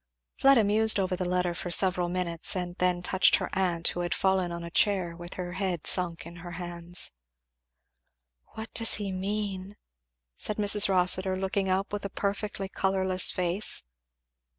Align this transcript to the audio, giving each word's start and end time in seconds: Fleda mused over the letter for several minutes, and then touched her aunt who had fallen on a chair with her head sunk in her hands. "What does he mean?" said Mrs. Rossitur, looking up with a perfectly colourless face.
Fleda 0.37 0.63
mused 0.63 0.97
over 0.99 1.15
the 1.15 1.25
letter 1.29 1.53
for 1.53 1.69
several 1.69 2.09
minutes, 2.09 2.55
and 2.55 2.75
then 2.77 3.03
touched 3.03 3.35
her 3.35 3.51
aunt 3.53 3.89
who 3.89 3.99
had 3.99 4.15
fallen 4.15 4.51
on 4.51 4.63
a 4.63 4.71
chair 4.71 5.15
with 5.15 5.35
her 5.35 5.51
head 5.51 5.85
sunk 5.85 6.25
in 6.25 6.37
her 6.37 6.53
hands. 6.53 7.11
"What 8.55 8.73
does 8.73 8.95
he 8.95 9.11
mean?" 9.11 9.77
said 10.35 10.57
Mrs. 10.57 10.89
Rossitur, 10.89 11.37
looking 11.37 11.69
up 11.69 11.93
with 11.93 12.03
a 12.03 12.09
perfectly 12.09 12.67
colourless 12.67 13.29
face. 13.29 13.83